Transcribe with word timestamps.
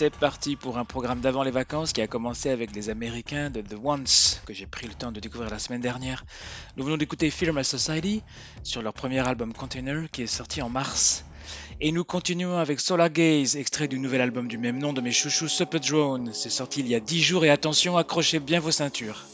c'est 0.00 0.16
parti 0.16 0.56
pour 0.56 0.78
un 0.78 0.86
programme 0.86 1.20
d'avant 1.20 1.42
les 1.42 1.50
vacances 1.50 1.92
qui 1.92 2.00
a 2.00 2.06
commencé 2.06 2.48
avec 2.48 2.74
les 2.74 2.88
Américains 2.88 3.50
de 3.50 3.60
The 3.60 3.76
Once, 3.84 4.40
que 4.46 4.54
j'ai 4.54 4.64
pris 4.64 4.86
le 4.86 4.94
temps 4.94 5.12
de 5.12 5.20
découvrir 5.20 5.50
la 5.50 5.58
semaine 5.58 5.82
dernière. 5.82 6.24
Nous 6.78 6.84
venons 6.84 6.96
d'écouter 6.96 7.28
Film 7.28 7.62
Society 7.62 8.22
sur 8.62 8.80
leur 8.80 8.94
premier 8.94 9.18
album 9.18 9.52
Container 9.52 10.10
qui 10.10 10.22
est 10.22 10.26
sorti 10.26 10.62
en 10.62 10.70
mars. 10.70 11.26
Et 11.82 11.92
nous 11.92 12.02
continuons 12.02 12.56
avec 12.56 12.80
Solar 12.80 13.10
Gaze, 13.10 13.56
extrait 13.56 13.88
du 13.88 13.98
nouvel 13.98 14.22
album 14.22 14.48
du 14.48 14.56
même 14.56 14.78
nom 14.78 14.94
de 14.94 15.02
mes 15.02 15.12
chouchous 15.12 15.48
Super 15.48 15.80
Drone. 15.80 16.30
C'est 16.32 16.48
sorti 16.48 16.80
il 16.80 16.88
y 16.88 16.94
a 16.94 17.00
10 17.00 17.20
jours 17.20 17.44
et 17.44 17.50
attention, 17.50 17.98
accrochez 17.98 18.40
bien 18.40 18.58
vos 18.58 18.70
ceintures. 18.70 19.26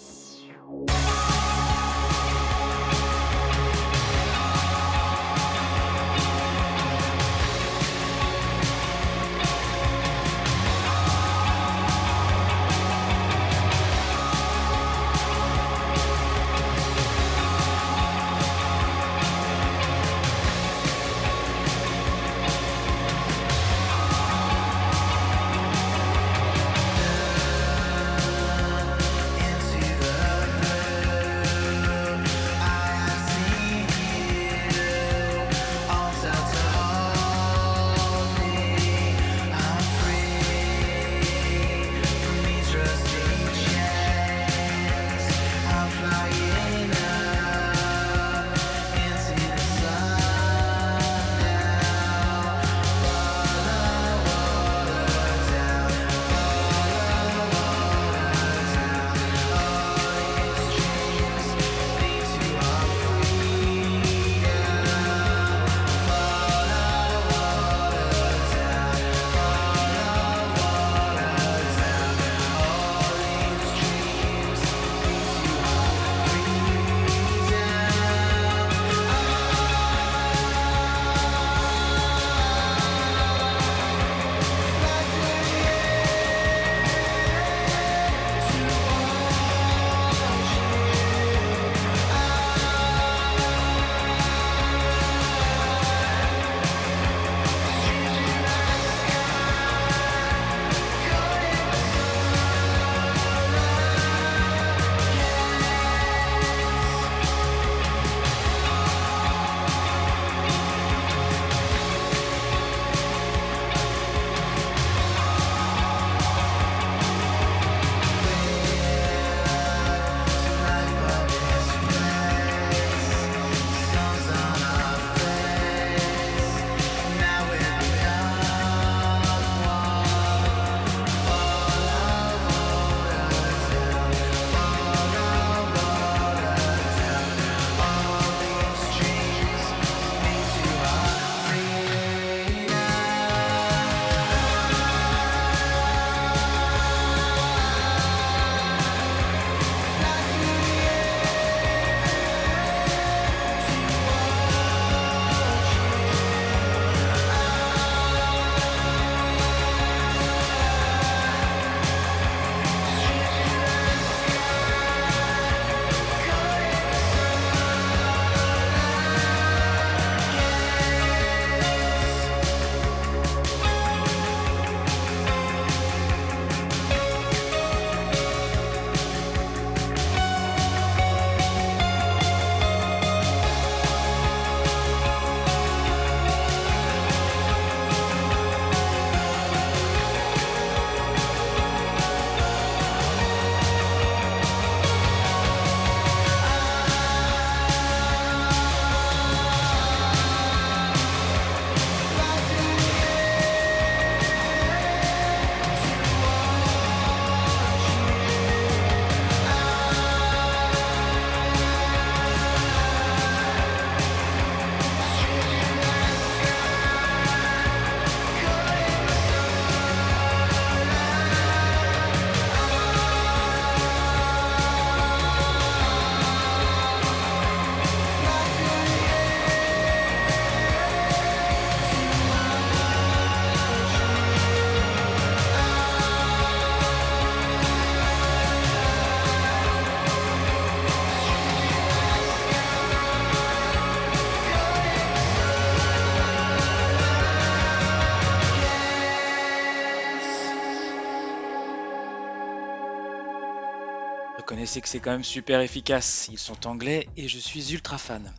C'est 254.67 254.81
que 254.81 254.89
c'est 254.89 255.01
quand 255.01 255.11
même 255.11 255.25
super 255.25 255.61
efficace. 255.61 256.29
Ils 256.31 256.39
sont 256.39 256.67
anglais 256.67 257.09
et 257.17 257.29
je 257.29 257.39
suis 257.39 257.73
ultra 257.73 257.99
fan. 257.99 258.33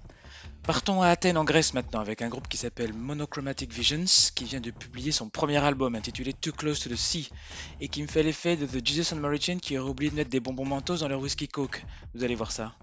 Partons 0.64 1.02
à 1.02 1.08
Athènes 1.08 1.38
en 1.38 1.44
Grèce 1.44 1.74
maintenant 1.74 2.02
avec 2.02 2.22
un 2.22 2.28
groupe 2.28 2.48
qui 2.48 2.58
s'appelle 2.58 2.94
Monochromatic 2.94 3.72
Visions 3.74 4.06
qui 4.36 4.44
vient 4.44 4.60
de 4.60 4.72
publier 4.72 5.12
son 5.12 5.30
premier 5.30 5.64
album 5.64 5.96
intitulé 5.96 6.34
Too 6.34 6.52
Close 6.52 6.80
to 6.80 6.90
the 6.90 6.96
Sea 6.96 7.30
et 7.80 7.88
qui 7.88 8.02
me 8.02 8.08
fait 8.08 8.24
l'effet 8.24 8.58
de 8.58 8.66
The 8.66 8.86
Jesus 8.86 9.14
and 9.14 9.20
Mary 9.20 9.40
Chain 9.40 9.60
qui 9.60 9.78
aurait 9.78 9.90
oublié 9.90 10.12
de 10.12 10.16
mettre 10.16 10.30
des 10.30 10.40
bonbons 10.40 10.66
mentos 10.66 10.98
dans 10.98 11.08
leur 11.08 11.22
whisky 11.22 11.48
coke. 11.48 11.86
Vous 12.14 12.24
allez 12.24 12.36
voir 12.36 12.52
ça. 12.52 12.74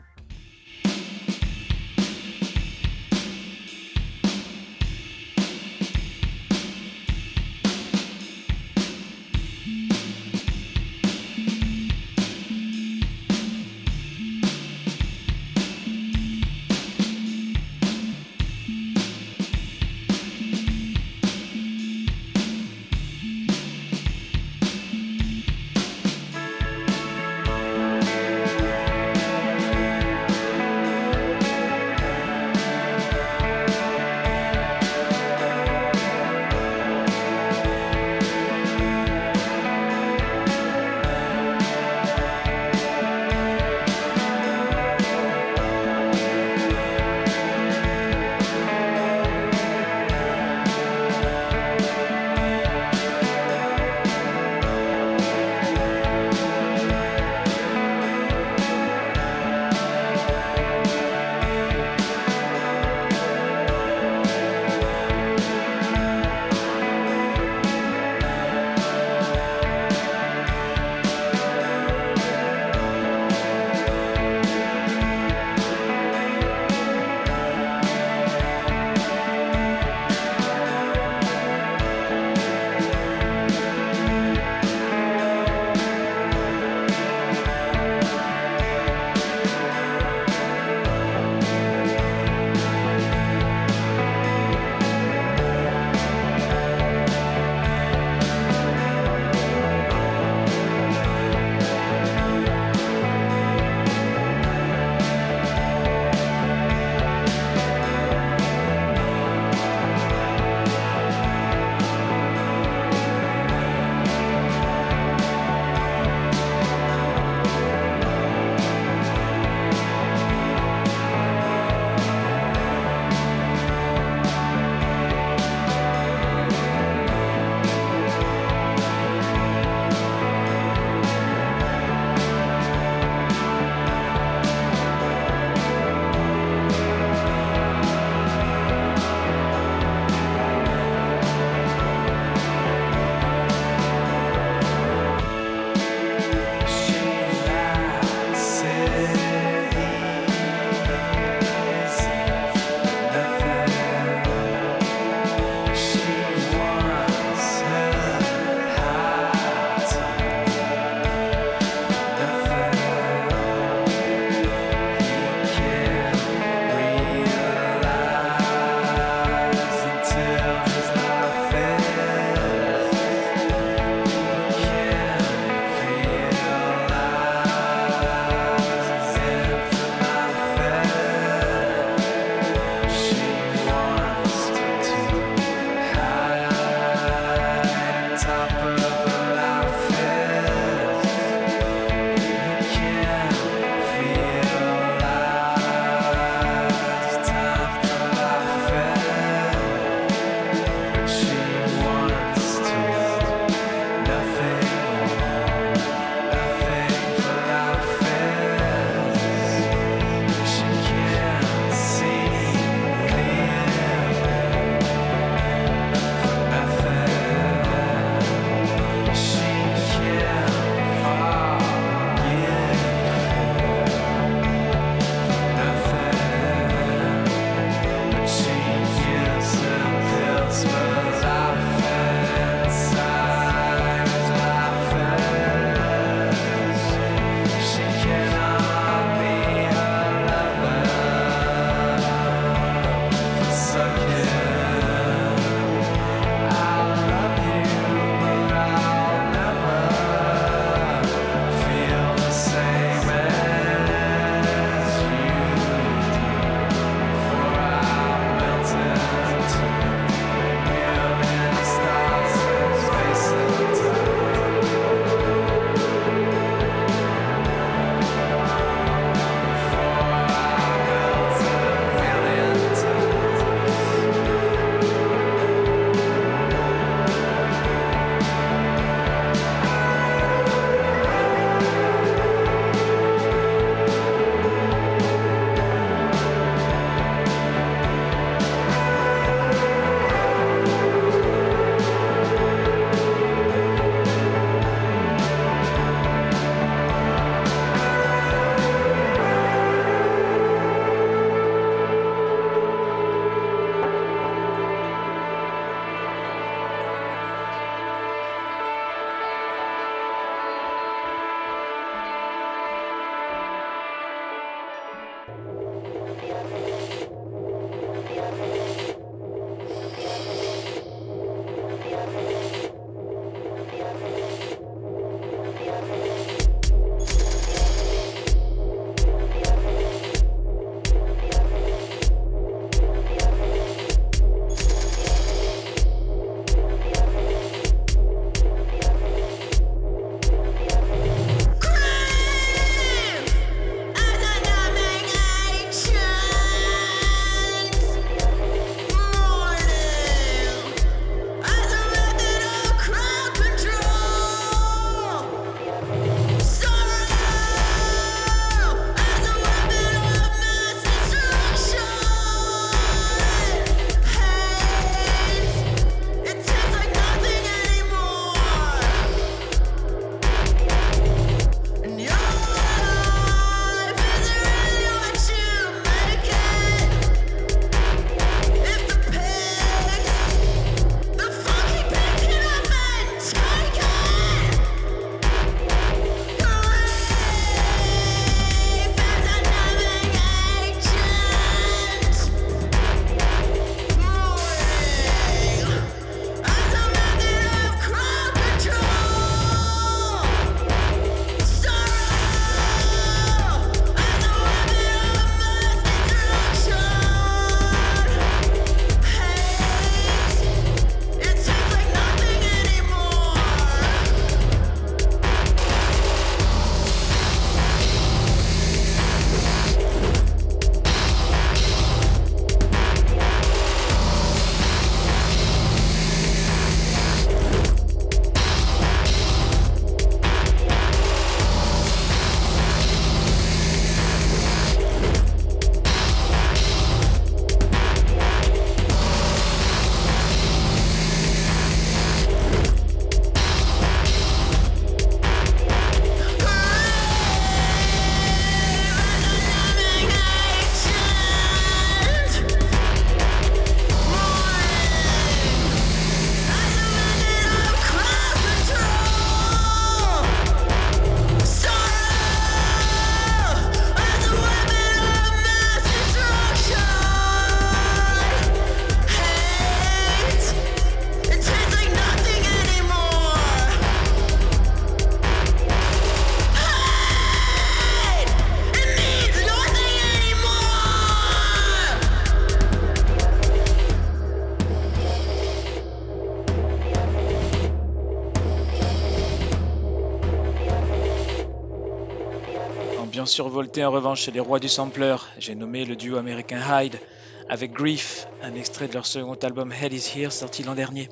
Survolté 493.35 493.85
en 493.85 493.91
revanche 493.91 494.29
les 494.29 494.39
rois 494.39 494.61
du 494.61 494.69
sampler, 494.69 495.17
j'ai 495.39 495.57
nommé 495.57 495.85
le 495.85 495.97
duo 495.97 496.19
américain 496.19 496.61
Hyde 496.61 497.01
avec 497.49 497.73
Grief, 497.73 498.29
un 498.45 498.55
extrait 498.55 498.87
de 498.87 498.93
leur 498.93 499.07
second 499.07 499.35
album 499.35 499.73
Hell 499.73 499.93
is 499.93 500.09
Here 500.15 500.31
sorti 500.31 500.63
l'an 500.63 500.77
dernier. 500.77 501.09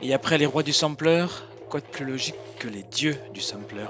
Et 0.00 0.14
après 0.14 0.38
les 0.38 0.46
rois 0.46 0.62
du 0.62 0.72
sampler, 0.72 1.26
quoi 1.68 1.80
de 1.80 1.86
plus 1.86 2.04
logique 2.04 2.36
que 2.60 2.68
les 2.68 2.84
dieux 2.84 3.16
du 3.34 3.40
sampler 3.40 3.86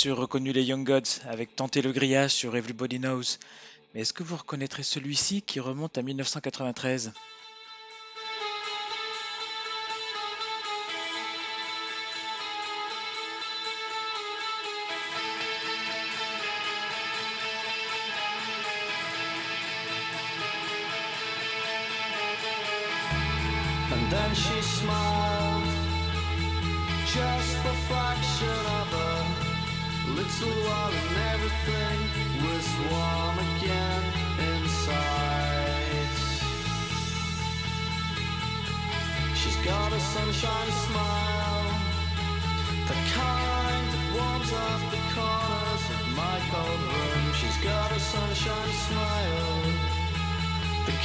sûr 0.00 0.16
reconnu 0.16 0.54
les 0.54 0.64
Young 0.64 0.82
Gods 0.82 1.20
avec 1.28 1.54
Tenter 1.54 1.82
le 1.82 1.92
grillage 1.92 2.30
sur 2.30 2.56
Everybody 2.56 2.98
Knows, 2.98 3.36
mais 3.92 4.00
est-ce 4.00 4.14
que 4.14 4.22
vous 4.22 4.38
reconnaîtrez 4.38 4.82
celui-ci 4.82 5.42
qui 5.42 5.60
remonte 5.60 5.98
à 5.98 6.02
1993 6.02 7.12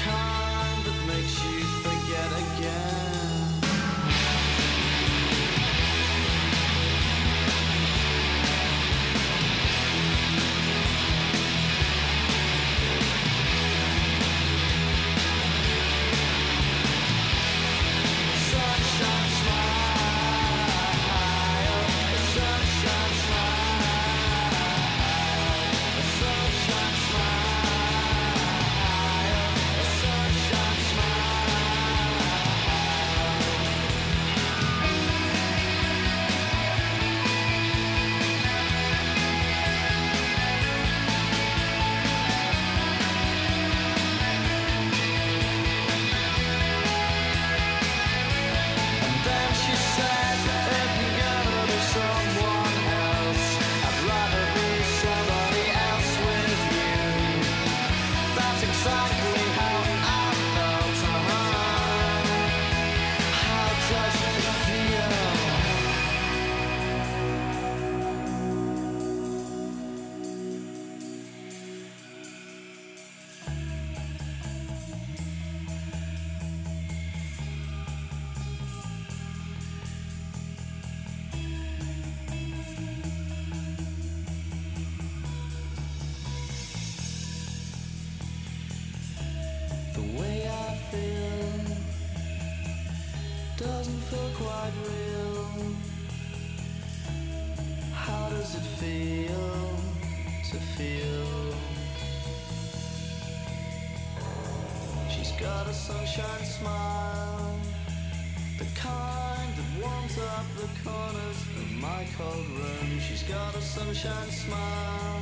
time 0.06 0.45
How 97.94 98.30
does 98.30 98.56
it 98.56 98.68
feel 98.80 99.70
to 100.52 100.58
feel? 100.78 101.54
She's 105.10 105.32
got 105.40 105.68
a 105.68 105.74
sunshine 105.74 106.46
smile, 106.46 107.60
the 108.60 108.66
kind 108.76 109.54
that 109.58 109.82
warms 109.82 110.18
up 110.18 110.46
the 110.56 110.70
corners 110.88 111.40
of 111.58 111.72
my 111.82 112.06
cold 112.18 112.48
room. 112.48 113.00
She's 113.00 113.24
got 113.24 113.56
a 113.56 113.62
sunshine 113.62 114.32
smile, 114.32 115.22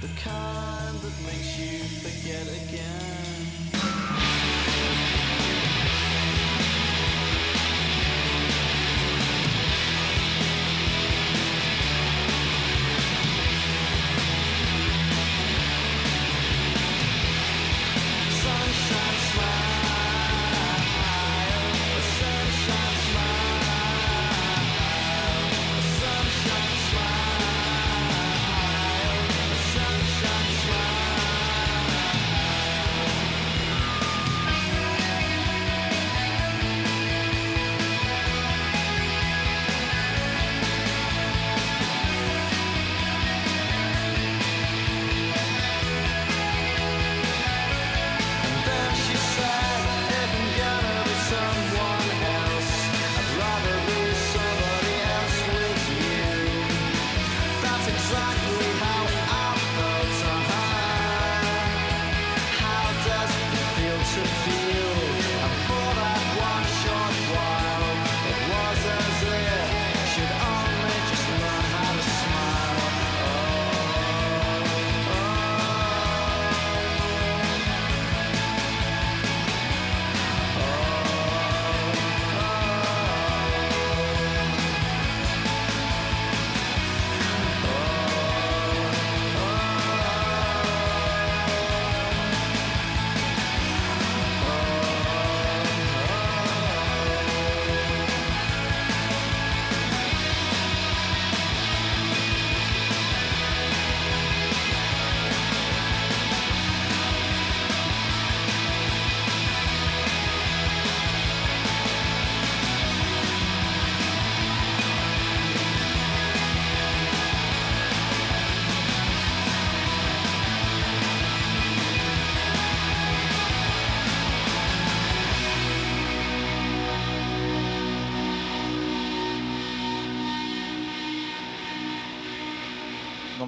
the 0.00 0.08
kind 0.20 0.96
that 1.00 1.16
makes 1.26 1.58
you 1.58 1.78
forget 2.00 2.46
again. 2.62 3.49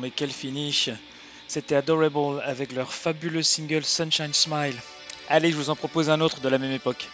mais 0.02 0.10
quel 0.10 0.30
finish 0.30 0.90
C'était 1.46 1.76
Adorable 1.76 2.42
avec 2.44 2.72
leur 2.72 2.92
fabuleux 2.92 3.44
single 3.44 3.84
Sunshine 3.84 4.34
Smile. 4.34 4.74
Allez, 5.28 5.52
je 5.52 5.56
vous 5.56 5.70
en 5.70 5.76
propose 5.76 6.10
un 6.10 6.20
autre 6.20 6.40
de 6.40 6.48
la 6.48 6.58
même 6.58 6.72
époque. 6.72 7.08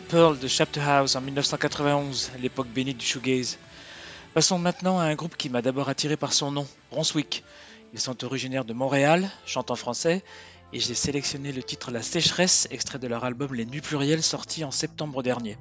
Pearl 0.00 0.38
de 0.38 0.48
Chapter 0.48 0.80
House 0.80 1.14
en 1.16 1.20
1991, 1.20 2.32
l'époque 2.40 2.68
bénite 2.68 2.98
du 2.98 3.06
shoegaze. 3.06 3.58
Passons 4.32 4.58
maintenant 4.58 4.98
à 4.98 5.04
un 5.04 5.14
groupe 5.14 5.36
qui 5.36 5.48
m'a 5.48 5.62
d'abord 5.62 5.88
attiré 5.88 6.16
par 6.16 6.32
son 6.32 6.50
nom, 6.50 6.66
Ronswick. 6.90 7.44
Ils 7.92 8.00
sont 8.00 8.24
originaires 8.24 8.64
de 8.64 8.72
Montréal, 8.72 9.30
chantent 9.46 9.70
en 9.70 9.76
français, 9.76 10.24
et 10.72 10.80
j'ai 10.80 10.94
sélectionné 10.94 11.52
le 11.52 11.62
titre 11.62 11.90
La 11.90 12.02
sécheresse, 12.02 12.66
extrait 12.70 12.98
de 12.98 13.06
leur 13.06 13.24
album 13.24 13.54
Les 13.54 13.66
Nuits 13.66 13.80
Plurielles 13.80 14.22
sorti 14.22 14.64
en 14.64 14.70
septembre 14.70 15.22
dernier. 15.22 15.56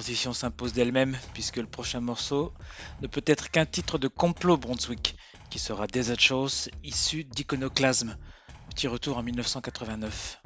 S'impose 0.00 0.72
d'elle-même 0.72 1.16
puisque 1.34 1.58
le 1.58 1.66
prochain 1.66 2.00
morceau 2.00 2.54
ne 3.00 3.06
peut 3.06 3.22
être 3.26 3.50
qu'un 3.50 3.66
titre 3.66 3.98
de 3.98 4.08
complot 4.08 4.56
Brunswick 4.56 5.16
qui 5.50 5.58
sera 5.58 5.86
Desert 5.86 6.20
Shows 6.20 6.68
issu 6.82 7.24
d'Iconoclasme. 7.24 8.16
Petit 8.70 8.88
retour 8.88 9.18
en 9.18 9.22
1989. 9.22 10.39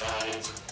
fight. 0.00 0.69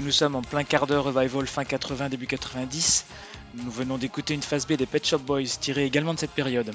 Nous 0.00 0.12
sommes 0.12 0.34
en 0.34 0.42
plein 0.42 0.64
quart 0.64 0.86
d'heure 0.86 1.04
revival 1.04 1.46
fin 1.46 1.64
80, 1.64 2.08
début 2.10 2.26
90. 2.26 3.06
Nous 3.54 3.70
venons 3.70 3.98
d'écouter 3.98 4.34
une 4.34 4.42
phase 4.42 4.66
B 4.66 4.72
des 4.74 4.86
Pet 4.86 5.04
Shop 5.06 5.18
Boys 5.18 5.44
tirée 5.60 5.84
également 5.84 6.12
de 6.12 6.18
cette 6.18 6.32
période. 6.32 6.72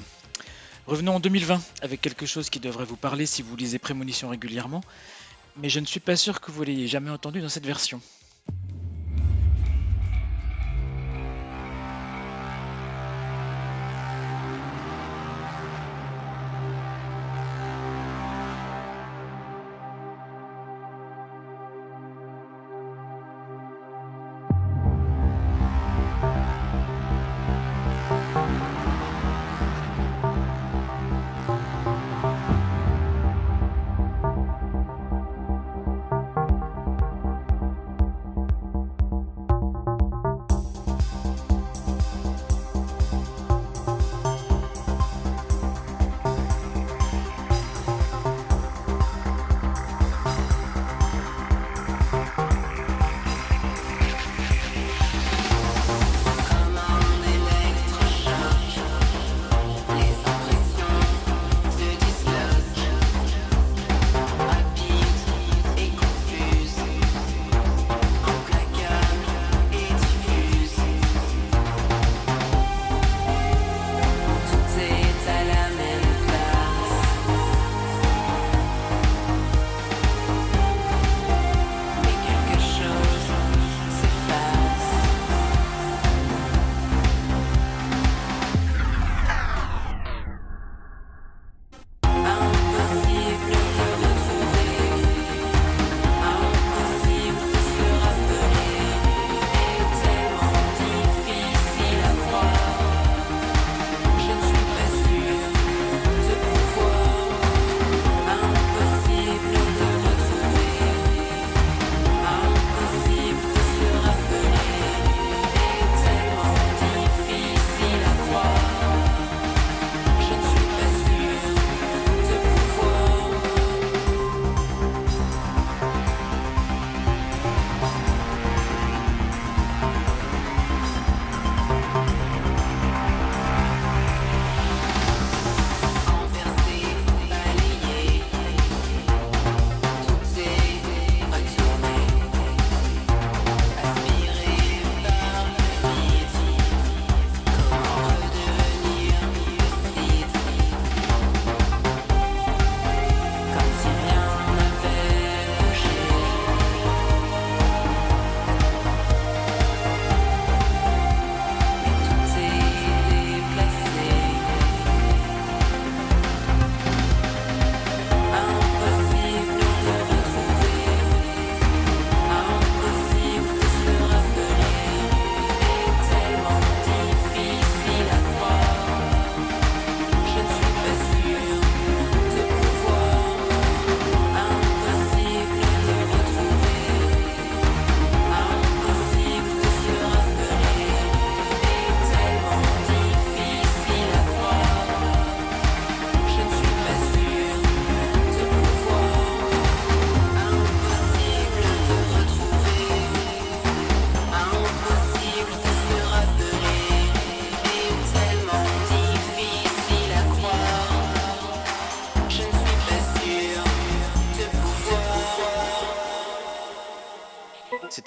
Revenons 0.86 1.16
en 1.16 1.20
2020 1.20 1.60
avec 1.82 2.00
quelque 2.00 2.26
chose 2.26 2.50
qui 2.50 2.58
devrait 2.58 2.84
vous 2.84 2.96
parler 2.96 3.26
si 3.26 3.42
vous 3.42 3.54
lisez 3.56 3.78
Prémonition 3.78 4.28
régulièrement, 4.28 4.82
mais 5.56 5.68
je 5.68 5.78
ne 5.80 5.86
suis 5.86 6.00
pas 6.00 6.16
sûr 6.16 6.40
que 6.40 6.50
vous 6.50 6.64
l'ayez 6.64 6.88
jamais 6.88 7.10
entendu 7.10 7.40
dans 7.40 7.48
cette 7.48 7.66
version. 7.66 8.00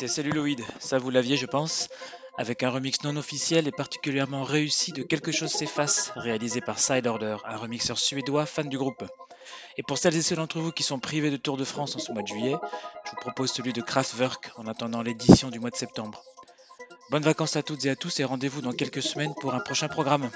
C'était 0.08 0.30
Celluloid, 0.30 0.62
ça 0.80 0.98
vous 1.00 1.10
l'aviez 1.10 1.38
je 1.38 1.46
pense, 1.46 1.90
avec 2.38 2.64
un 2.64 2.70
remix 2.70 3.02
non 3.04 3.16
officiel 3.16 3.68
et 3.68 3.72
particulièrement 3.72 4.44
réussi 4.44 4.92
de 4.92 5.02
Quelque 5.02 5.32
chose 5.32 5.52
s'efface, 5.52 6.12
réalisé 6.16 6.62
par 6.62 6.78
Side 6.80 7.08
Order, 7.08 7.38
un 7.46 7.58
remixeur 7.58 7.98
suédois 7.98 8.46
fan 8.46 8.70
du 8.70 8.78
groupe. 8.78 9.04
Et 9.78 9.84
pour 9.84 9.98
celles 9.98 10.16
et 10.16 10.22
ceux 10.22 10.36
d'entre 10.36 10.60
vous 10.60 10.72
qui 10.72 10.84
sont 10.84 11.00
privés 11.00 11.32
de 11.32 11.38
Tour 11.38 11.58
de 11.58 11.64
France 11.64 11.96
en 11.96 12.00
ce 12.00 12.12
mois 12.12 12.22
de 12.22 12.28
juillet, 12.28 12.56
je 13.06 13.12
vous 13.12 13.18
propose 13.18 13.52
celui 13.52 13.74
de 13.74 13.82
Kraftwerk 13.82 14.52
en 14.58 14.68
attendant 14.68 15.02
l'édition 15.02 15.50
du 15.50 15.60
mois 15.60 15.72
de 15.72 15.76
septembre. 15.76 16.24
Bonnes 17.10 17.24
vacances 17.24 17.56
à 17.56 17.64
toutes 17.64 17.86
et 17.86 17.90
à 17.90 17.96
tous 17.96 18.20
et 18.20 18.26
rendez-vous 18.26 18.62
dans 18.62 18.74
quelques 18.74 19.02
semaines 19.02 19.34
pour 19.40 19.54
un 19.54 19.60
prochain 19.60 19.88
programme. 19.88 20.30